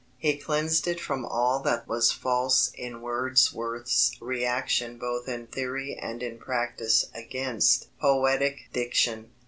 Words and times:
He 0.17 0.35
cleansed 0.35 0.87
it 0.87 0.99
from 0.99 1.27
all 1.27 1.59
that 1.59 1.87
was 1.87 2.11
false 2.11 2.71
in 2.73 3.01
Wordsworth's 3.03 4.17
reaction 4.19 4.97
both 4.97 5.27
in 5.27 5.45
theory 5.45 5.93
and 5.95 6.23
in 6.23 6.39
practice 6.39 7.05
against 7.13 7.85
"poetic 7.99 8.63
diction." 8.73 9.29